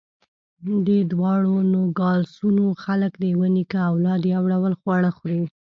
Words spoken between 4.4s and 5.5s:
ډول خواړه خوري.